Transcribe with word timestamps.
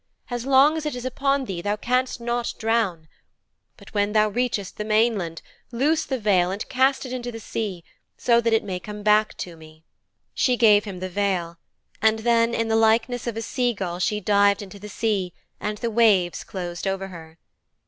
As 0.31 0.47
long 0.47 0.77
as 0.77 0.87
it 0.87 0.95
is 0.95 1.05
upon 1.05 1.45
thee 1.45 1.61
thou 1.61 1.75
canst 1.75 2.19
not 2.19 2.55
drown. 2.57 3.07
But 3.77 3.93
when 3.93 4.13
thou 4.13 4.29
reachest 4.31 4.77
the 4.77 4.83
mainland 4.83 5.43
loose 5.71 6.05
the 6.05 6.17
veil 6.17 6.49
and 6.49 6.67
cast 6.69 7.05
it 7.05 7.13
into 7.13 7.31
the 7.31 7.39
sea 7.39 7.83
so 8.17 8.41
that 8.41 8.51
it 8.51 8.63
may 8.63 8.79
come 8.79 9.03
back 9.03 9.37
to 9.37 9.55
me.' 9.55 9.83
She 10.33 10.57
gave 10.57 10.85
him 10.85 11.01
the 11.01 11.07
veil, 11.09 11.59
and 12.01 12.17
then, 12.17 12.55
in 12.55 12.67
the 12.67 12.75
likeness 12.75 13.27
of 13.27 13.37
a 13.37 13.43
seagull 13.43 13.99
she 13.99 14.19
dived 14.19 14.63
into 14.63 14.79
the 14.79 14.89
sea 14.89 15.35
and 15.59 15.77
the 15.77 15.91
waves 15.91 16.43
closed 16.43 16.87
over 16.87 17.09
her. 17.09 17.37